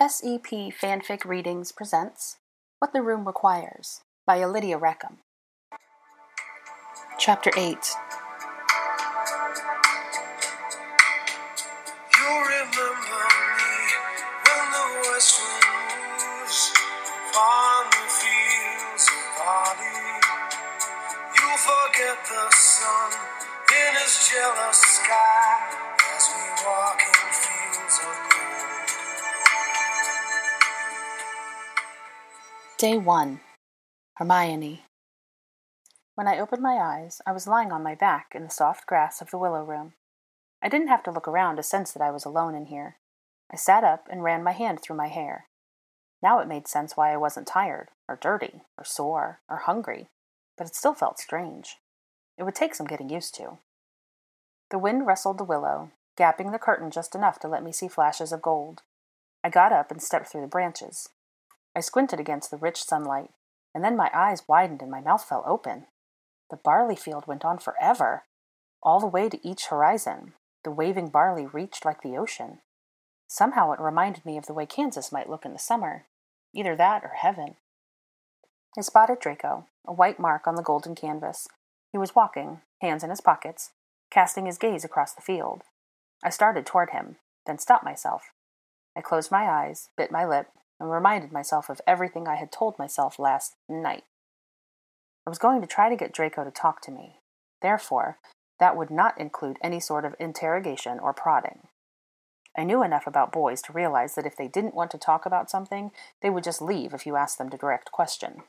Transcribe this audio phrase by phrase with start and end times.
[0.00, 2.38] SEP Fanfic Readings presents
[2.78, 5.18] What the Room Requires by Lydia Reckham.
[7.18, 7.76] Chapter 8
[12.16, 13.22] You remember
[13.60, 13.76] me
[14.48, 15.68] when the west wind
[16.16, 16.72] moves
[17.28, 20.00] upon the fields of barley.
[21.36, 23.12] You forget the sun
[23.68, 24.80] in his jealous
[32.80, 33.40] Day 1
[34.16, 34.86] Hermione.
[36.14, 39.20] When I opened my eyes, I was lying on my back in the soft grass
[39.20, 39.92] of the willow room.
[40.62, 42.96] I didn't have to look around to sense that I was alone in here.
[43.52, 45.44] I sat up and ran my hand through my hair.
[46.22, 50.08] Now it made sense why I wasn't tired, or dirty, or sore, or hungry,
[50.56, 51.76] but it still felt strange.
[52.38, 53.58] It would take some getting used to.
[54.70, 58.32] The wind rustled the willow, gapping the curtain just enough to let me see flashes
[58.32, 58.80] of gold.
[59.44, 61.10] I got up and stepped through the branches.
[61.74, 63.30] I squinted against the rich sunlight,
[63.74, 65.86] and then my eyes widened and my mouth fell open.
[66.50, 68.24] The barley field went on forever,
[68.82, 70.32] all the way to each horizon.
[70.64, 72.58] The waving barley reached like the ocean.
[73.28, 76.06] Somehow it reminded me of the way Kansas might look in the summer,
[76.52, 77.54] either that or heaven.
[78.76, 81.48] I spotted Draco, a white mark on the golden canvas.
[81.92, 83.70] He was walking, hands in his pockets,
[84.10, 85.62] casting his gaze across the field.
[86.22, 88.32] I started toward him, then stopped myself.
[88.96, 90.48] I closed my eyes, bit my lip,
[90.80, 94.04] and reminded myself of everything I had told myself last night.
[95.26, 97.20] I was going to try to get Draco to talk to me.
[97.60, 98.18] Therefore,
[98.58, 101.68] that would not include any sort of interrogation or prodding.
[102.56, 105.50] I knew enough about boys to realize that if they didn't want to talk about
[105.50, 108.42] something, they would just leave if you asked them to direct question,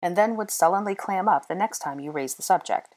[0.00, 2.94] and then would sullenly clam up the next time you raised the subject.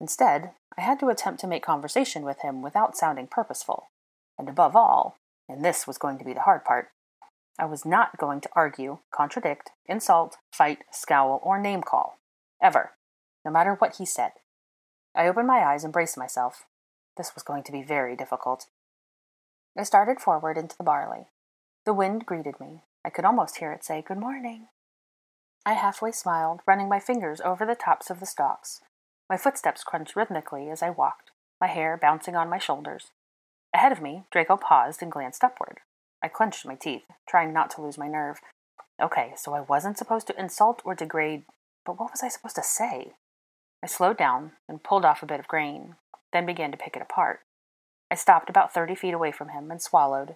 [0.00, 3.90] Instead, I had to attempt to make conversation with him without sounding purposeful.
[4.38, 5.16] And above all,
[5.48, 6.90] and this was going to be the hard part,
[7.58, 12.18] I was not going to argue, contradict, insult, fight, scowl, or name call.
[12.62, 12.92] Ever.
[13.44, 14.32] No matter what he said.
[15.14, 16.64] I opened my eyes and braced myself.
[17.16, 18.66] This was going to be very difficult.
[19.76, 21.26] I started forward into the barley.
[21.84, 22.82] The wind greeted me.
[23.04, 24.68] I could almost hear it say, Good morning.
[25.66, 28.80] I halfway smiled, running my fingers over the tops of the stalks.
[29.28, 33.10] My footsteps crunched rhythmically as I walked, my hair bouncing on my shoulders.
[33.74, 35.80] Ahead of me, Draco paused and glanced upward.
[36.22, 38.40] I clenched my teeth, trying not to lose my nerve.
[39.00, 41.44] Okay, so I wasn't supposed to insult or degrade,
[41.86, 43.12] but what was I supposed to say?
[43.82, 45.94] I slowed down and pulled off a bit of grain,
[46.32, 47.40] then began to pick it apart.
[48.10, 50.34] I stopped about thirty feet away from him and swallowed.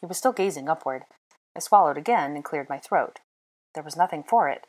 [0.00, 1.04] He was still gazing upward.
[1.56, 3.20] I swallowed again and cleared my throat.
[3.74, 4.66] There was nothing for it.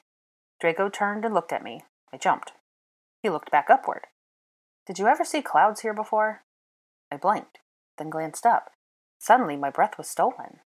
[0.62, 1.84] Draco turned and looked at me.
[2.14, 2.54] I jumped.
[3.22, 4.08] He looked back upward.
[4.86, 6.44] Did you ever see clouds here before?
[7.12, 7.60] I blinked,
[7.98, 8.72] then glanced up.
[9.24, 10.60] Suddenly my breath was stolen.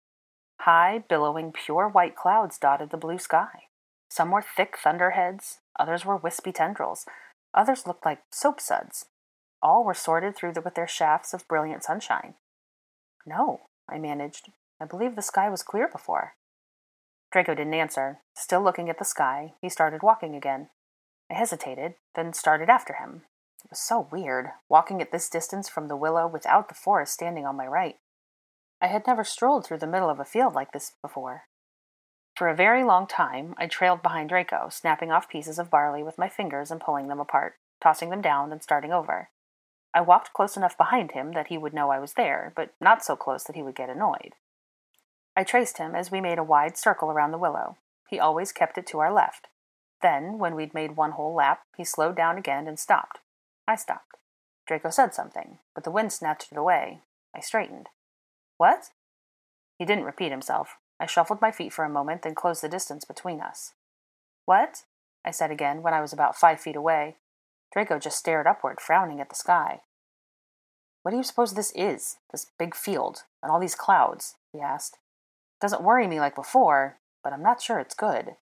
[0.61, 3.65] High, billowing, pure white clouds dotted the blue sky.
[4.09, 7.05] Some were thick thunderheads, others were wispy tendrils,
[7.53, 9.05] others looked like soap suds.
[9.61, 12.33] All were sorted through the, with their shafts of brilliant sunshine.
[13.27, 14.49] No, I managed.
[14.81, 16.37] I believe the sky was clear before.
[17.31, 18.21] Draco didn't answer.
[18.35, 20.71] Still looking at the sky, he started walking again.
[21.31, 23.25] I hesitated, then started after him.
[23.63, 27.45] It was so weird, walking at this distance from the willow without the forest standing
[27.45, 27.97] on my right.
[28.81, 31.45] I had never strolled through the middle of a field like this before.
[32.37, 36.19] For a very long time, I trailed behind Draco, snapping off pieces of barley with
[36.19, 39.31] my fingers and pulling them apart, tossing them down and starting over.
[39.95, 43.03] I walked close enough behind him that he would know I was there, but not
[43.03, 44.35] so close that he would get annoyed.
[45.35, 47.79] I traced him as we made a wide circle around the willow.
[48.09, 49.49] He always kept it to our left.
[50.03, 53.21] Then, when we'd made one whole lap, he slowed down again and stopped.
[53.67, 54.17] I stopped.
[54.67, 57.01] Draco said something, but the wind snatched it away.
[57.35, 57.89] I straightened.
[58.57, 58.91] What?
[59.79, 60.77] He didn't repeat himself.
[60.99, 63.75] I shuffled my feet for a moment, then closed the distance between us.
[64.47, 64.85] What?
[65.25, 67.17] I said again when I was about five feet away.
[67.73, 69.81] Draco just stared upward, frowning at the sky.
[71.03, 74.37] What do you suppose this is, this big field, and all these clouds?
[74.53, 74.95] he asked.
[74.95, 78.37] It doesn't worry me like before, but I'm not sure it's good.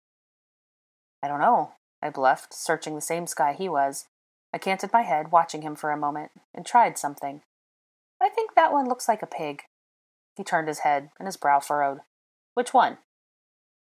[1.22, 1.72] I don't know,
[2.02, 4.06] I bluffed, searching the same sky he was.
[4.52, 7.42] I canted my head, watching him for a moment, and tried something.
[8.20, 9.62] I think that one looks like a pig.
[10.36, 12.00] He turned his head, and his brow furrowed.
[12.54, 12.98] Which one?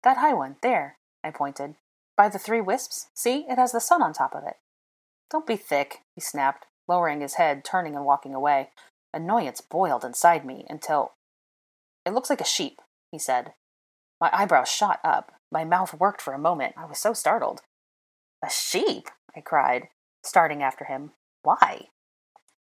[0.04, 1.76] That high one, there, I pointed.
[2.18, 3.08] By the three wisps?
[3.14, 4.56] See, it has the sun on top of it.
[5.30, 8.70] Don't be thick, he snapped, lowering his head, turning and walking away.
[9.14, 11.14] Annoyance boiled inside me until.
[12.06, 12.82] It looks like a sheep,
[13.12, 13.54] he said.
[14.20, 15.32] My eyebrows shot up.
[15.52, 16.76] My mouth worked for a moment.
[16.78, 17.62] I was so startled.
[18.44, 19.10] A sheep?
[19.36, 19.90] I cried,
[20.24, 21.12] starting after him.
[21.44, 21.88] Why?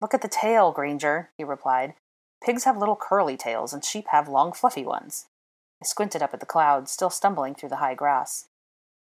[0.01, 1.95] Look at the tail, Granger, he replied.
[2.45, 5.27] Pigs have little curly tails, and sheep have long fluffy ones.
[5.83, 8.49] I squinted up at the clouds, still stumbling through the high grass.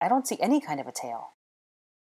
[0.01, 1.29] I don't see any kind of a tail.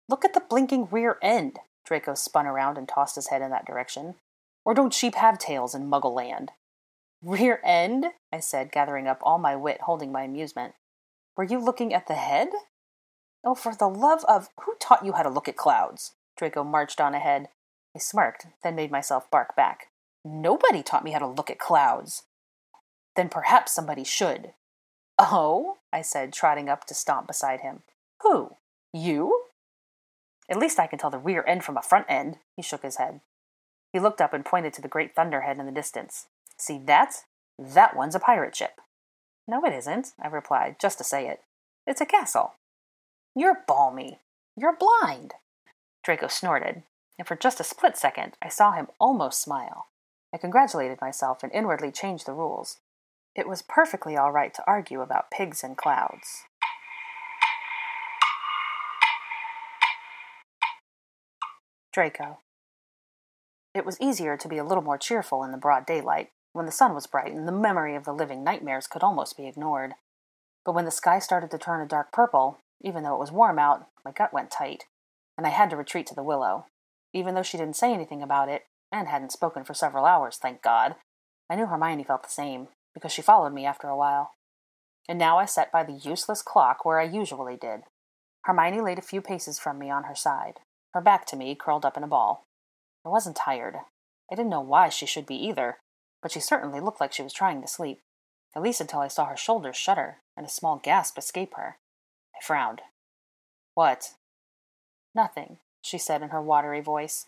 [0.07, 1.57] Look at the blinking rear end.
[1.83, 4.16] Draco spun around and tossed his head in that direction.
[4.63, 6.51] Or don't sheep have tails in Muggle land?
[7.24, 8.07] Rear end?
[8.31, 10.75] I said, gathering up all my wit, holding my amusement.
[11.36, 12.50] Were you looking at the head?
[13.44, 16.12] Oh, for the love of who taught you how to look at clouds?
[16.38, 17.48] Draco marched on ahead.
[17.95, 19.88] I smirked, then made myself bark back.
[20.27, 22.24] Nobody taught me how to look at clouds.
[23.16, 24.54] Then perhaps somebody should.
[25.19, 27.83] Oh, I said, trotting up to stomp beside him.
[28.24, 28.56] Who?
[28.92, 29.44] You?
[30.50, 32.38] At least I can tell the rear end from a front end.
[32.56, 33.22] He shook his head.
[33.94, 36.25] He looked up and pointed to the great thunderhead in the distance.
[36.57, 37.24] See that?
[37.60, 38.81] That one's a pirate ship.
[39.48, 41.42] No, it isn't, I replied, just to say it.
[41.86, 42.56] It's a castle.
[43.36, 44.19] You're balmy.
[44.57, 45.36] You're blind.
[46.04, 46.81] Draco snorted,
[47.18, 49.88] and for just a split second I saw him almost smile.
[50.35, 52.81] I congratulated myself and inwardly changed the rules.
[53.35, 56.43] It was perfectly all right to argue about pigs and clouds.
[61.93, 62.39] Draco.
[63.73, 66.71] It was easier to be a little more cheerful in the broad daylight, when the
[66.73, 69.93] sun was bright and the memory of the living nightmares could almost be ignored.
[70.65, 73.57] But when the sky started to turn a dark purple, even though it was warm
[73.57, 74.83] out, my gut went tight,
[75.37, 76.65] and I had to retreat to the willow.
[77.13, 78.65] Even though she didn't say anything about it,
[78.95, 80.95] and hadn't spoken for several hours, thank God,
[81.50, 84.31] I knew Hermione felt the same, because she followed me after a while.
[85.09, 87.81] And now I sat by the useless clock where I usually did.
[88.45, 90.59] Hermione laid a few paces from me on her side,
[90.94, 92.45] her back to me, curled up in a ball.
[93.06, 93.75] I wasn't tired.
[94.31, 95.77] I didn't know why she should be either,
[96.24, 98.00] but she certainly looked like she was trying to sleep,
[98.56, 101.77] at least until I saw her shoulders shudder and a small gasp escape her.
[102.33, 102.81] I frowned.
[103.74, 104.13] What?
[105.13, 107.27] Nothing, she said in her watery voice.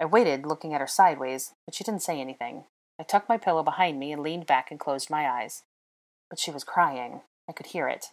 [0.00, 2.64] I waited, looking at her sideways, but she didn't say anything.
[3.00, 5.62] I tucked my pillow behind me and leaned back and closed my eyes.
[6.30, 7.22] But she was crying.
[7.48, 8.06] I could hear it.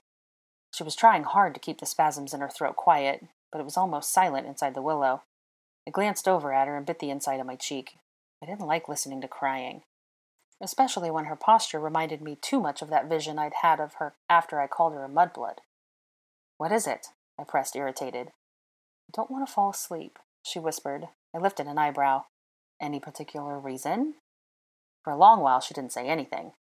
[0.74, 3.78] She was trying hard to keep the spasms in her throat quiet, but it was
[3.78, 5.24] almost silent inside the willow.
[5.88, 7.98] I glanced over at her and bit the inside of my cheek.
[8.42, 9.84] I didn't like listening to crying,
[10.62, 14.14] especially when her posture reminded me too much of that vision I'd had of her
[14.30, 15.60] after I called her a mudblood.
[16.58, 17.08] What is it?
[17.40, 18.28] I pressed, irritated.
[18.28, 21.08] I don't want to fall asleep, she whispered.
[21.36, 22.24] I lifted an eyebrow.
[22.82, 24.16] Any particular reason?
[25.04, 26.54] For a long while she didn't say anything.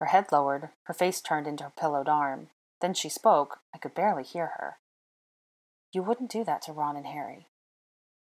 [0.00, 2.48] Her head lowered, her face turned into her pillowed arm.
[2.80, 3.58] Then she spoke.
[3.74, 4.78] I could barely hear her.
[5.92, 7.48] You wouldn't do that to Ron and Harry.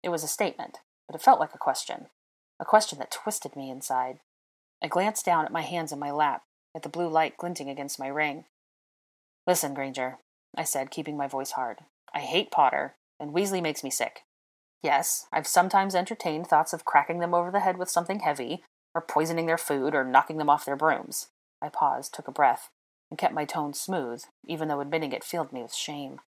[0.02, 2.06] It was a statement, but it felt like a question.
[2.58, 4.18] A question that twisted me inside.
[4.82, 6.42] I glanced down at my hands in my lap,
[6.74, 8.46] at the blue light glinting against my ring.
[9.46, 10.18] Listen, Granger,
[10.56, 11.78] I said, keeping my voice hard.
[12.12, 14.22] I hate Potter, and Weasley makes me sick.
[14.84, 18.62] Yes, I've sometimes entertained thoughts of cracking them over the head with something heavy,
[18.94, 21.28] or poisoning their food, or knocking them off their brooms.
[21.62, 22.68] I paused, took a breath,
[23.10, 26.20] and kept my tone smooth, even though admitting it filled me with shame.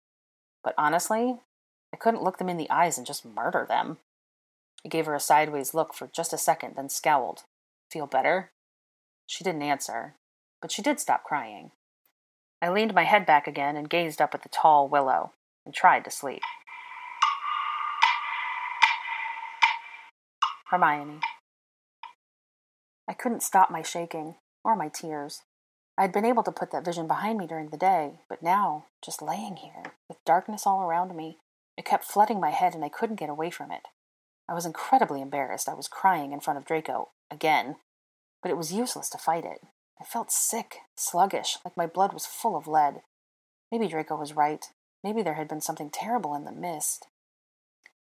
[0.64, 1.36] But honestly,
[1.92, 3.98] I couldn't look them in the eyes and just murder them.
[4.86, 7.42] I gave her a sideways look for just a second, then scowled.
[7.90, 8.52] Feel better?
[9.26, 10.14] She didn't answer,
[10.62, 11.72] but she did stop crying.
[12.62, 15.32] I leaned my head back again and gazed up at the tall willow
[15.66, 16.40] and tried to sleep.
[20.70, 21.20] Hermione.
[23.08, 24.34] I couldn't stop my shaking
[24.64, 25.42] or my tears.
[25.96, 28.86] I had been able to put that vision behind me during the day, but now,
[29.04, 31.38] just laying here, with darkness all around me,
[31.78, 33.82] it kept flooding my head and I couldn't get away from it.
[34.48, 35.68] I was incredibly embarrassed.
[35.68, 37.76] I was crying in front of Draco, again,
[38.42, 39.60] but it was useless to fight it.
[40.00, 43.02] I felt sick, sluggish, like my blood was full of lead.
[43.70, 44.64] Maybe Draco was right.
[45.04, 47.06] Maybe there had been something terrible in the mist.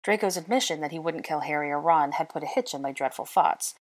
[0.06, 2.92] Draco's admission that he wouldn't kill Harry or Ron had put a hitch in my
[2.92, 3.74] dreadful thoughts.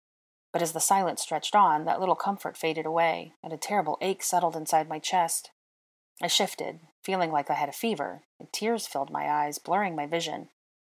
[0.55, 4.23] But as the silence stretched on, that little comfort faded away, and a terrible ache
[4.23, 5.51] settled inside my chest.
[6.23, 10.07] I shifted, feeling like I had a fever, and tears filled my eyes, blurring my
[10.07, 10.49] vision.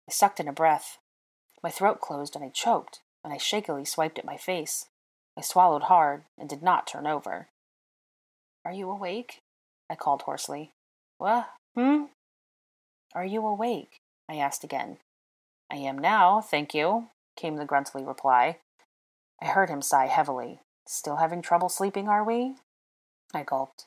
[0.08, 0.98] I sucked in a breath.
[1.62, 4.86] My throat closed and I choked, and I shakily swiped at my face.
[5.38, 7.50] I swallowed hard and did not turn over.
[8.64, 9.42] Are you awake?
[9.90, 10.72] I called hoarsely.
[11.18, 11.50] What?
[11.76, 12.04] Hmm?
[13.14, 14.00] Are you awake?
[14.30, 15.00] I asked again.
[15.72, 18.60] I am now, thank you, came the gruntly reply.
[19.42, 20.62] I heard him sigh heavily.
[20.88, 22.56] Still having trouble sleeping, are we?
[23.34, 23.86] I gulped.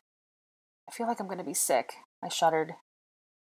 [0.89, 1.95] I feel like I'm going to be sick.
[2.23, 2.75] I shuddered.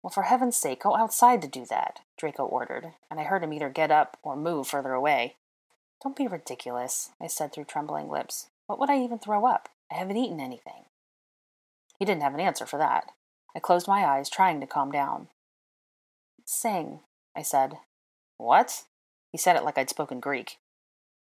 [0.02, 3.52] Well, for heaven's sake, go outside to do that, Draco ordered, and I heard him
[3.52, 5.36] either get up or move further away.
[6.02, 8.48] Don't be ridiculous, I said through trembling lips.
[8.66, 9.68] What would I even throw up?
[9.90, 10.84] I haven't eaten anything.
[11.98, 13.12] He didn't have an answer for that.
[13.54, 15.28] I closed my eyes, trying to calm down.
[16.44, 17.00] Sing,
[17.34, 17.78] I said.
[18.38, 18.84] What?
[19.32, 20.58] He said it like I'd spoken Greek.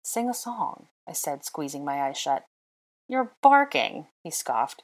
[0.02, 2.44] Sing a song, I said, squeezing my eyes shut.
[3.08, 4.82] You're barking, he scoffed.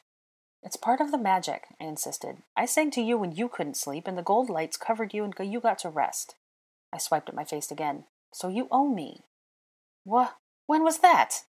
[0.62, 2.38] It's part of the magic, I insisted.
[2.56, 5.34] I sang to you when you couldn't sleep, and the gold lights covered you and
[5.40, 6.34] you got to rest.
[6.92, 8.04] I swiped at my face again.
[8.32, 9.24] So you owe me.
[10.04, 10.36] What?
[10.66, 11.42] When was that?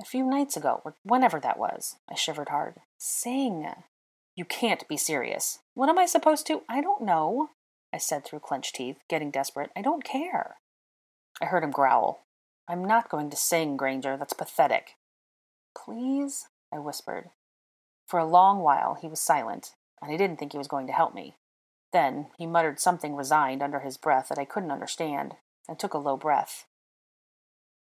[0.00, 1.96] A few nights ago, or whenever that was.
[2.08, 2.76] I shivered hard.
[2.96, 3.66] Sing.
[4.36, 5.58] You can't be serious.
[5.74, 6.62] What am I supposed to?
[6.68, 7.50] I don't know,
[7.92, 9.70] I said through clenched teeth, getting desperate.
[9.76, 10.56] I don't care.
[11.40, 12.26] I heard him growl.
[12.68, 14.16] I'm not going to sing, Granger.
[14.16, 14.96] That's pathetic.
[15.76, 16.48] Please?
[16.72, 17.30] I whispered.
[18.06, 20.92] For a long while he was silent, and I didn't think he was going to
[20.92, 21.36] help me.
[21.92, 25.34] Then he muttered something resigned under his breath that I couldn't understand,
[25.68, 26.66] and took a low breath.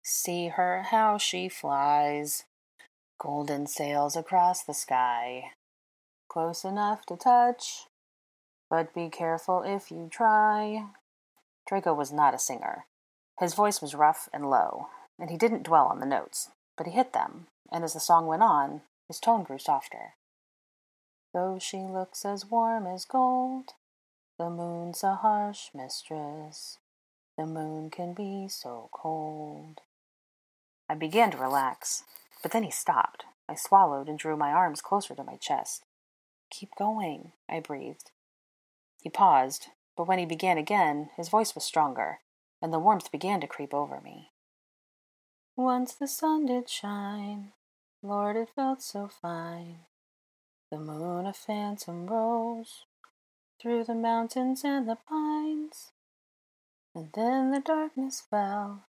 [0.02, 2.44] See her how she flies,
[3.18, 5.52] golden sails across the sky,
[6.28, 7.86] close enough to touch,
[8.70, 10.86] but be careful if you try.
[11.66, 12.86] Draco was not a singer.
[13.38, 16.92] His voice was rough and low, and he didn't dwell on the notes, but he
[16.92, 20.14] hit them, and as the song went on, his tone grew softer.
[21.32, 23.70] Though she looks as warm as gold,
[24.38, 26.78] the moon's a harsh mistress.
[27.36, 29.80] The moon can be so cold.
[30.88, 32.04] I began to relax,
[32.42, 33.24] but then he stopped.
[33.48, 35.84] I swallowed and drew my arms closer to my chest.
[36.50, 38.10] Keep going, I breathed.
[39.04, 39.68] He paused,
[39.98, 42.20] but when he began again, his voice was stronger,
[42.62, 44.32] and the warmth began to creep over me.
[45.56, 47.52] Once the sun did shine,
[48.02, 49.80] Lord, it felt so fine.
[50.70, 52.86] The moon a phantom rose
[53.60, 55.92] through the mountains and the pines.
[56.94, 58.86] And then the darkness fell.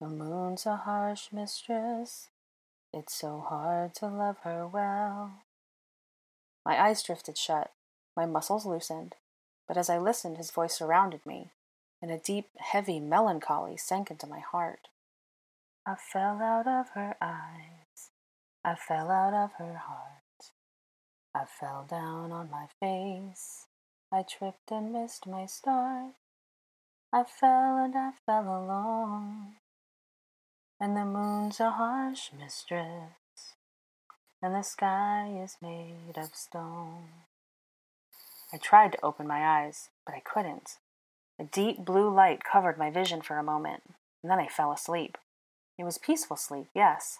[0.00, 2.28] The moon's a harsh mistress.
[2.92, 5.42] It's so hard to love her well.
[6.64, 7.72] My eyes drifted shut,
[8.16, 9.16] my muscles loosened,
[9.66, 11.50] but as I listened, his voice surrounded me,
[12.00, 14.88] and a deep, heavy melancholy sank into my heart.
[15.86, 18.10] I fell out of her eyes,
[18.64, 20.52] I fell out of her heart,
[21.34, 23.66] I fell down on my face,
[24.12, 26.14] I tripped and missed my start.
[27.12, 29.56] I fell and I fell alone,
[30.80, 33.12] and the moon's a harsh mistress
[34.42, 37.08] and the sky is made of stone.
[38.52, 40.78] I tried to open my eyes, but I couldn't.
[41.38, 43.82] A deep blue light covered my vision for a moment,
[44.22, 45.16] and then I fell asleep.
[45.78, 47.18] It was peaceful sleep, yes,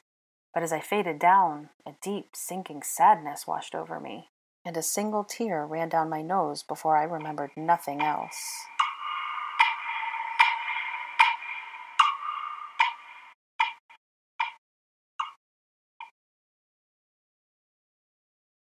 [0.53, 4.29] but as I faded down, a deep, sinking sadness washed over me,
[4.65, 8.65] and a single tear ran down my nose before I remembered nothing else.